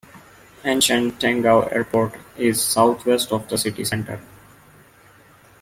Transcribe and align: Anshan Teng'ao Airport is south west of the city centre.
Anshan 0.63 1.11
Teng'ao 1.19 1.71
Airport 1.71 2.15
is 2.35 2.59
south 2.59 3.05
west 3.05 3.31
of 3.31 3.47
the 3.49 3.55
city 3.59 3.85
centre. 3.85 4.19